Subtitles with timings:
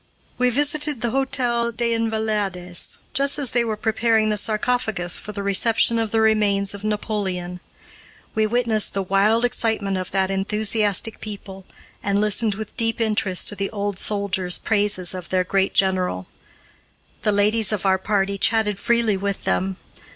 [0.39, 5.43] We visited the Hôtel des Invalides just as they were preparing the sarcophagus for the
[5.43, 7.59] reception of the remains of Napoleon.
[8.33, 11.67] We witnessed the wild excitement of that enthusiastic people,
[12.01, 16.25] and listened with deep interest to the old soldiers' praises of their great general.
[17.21, 19.77] The ladies of our party chatted freely with them.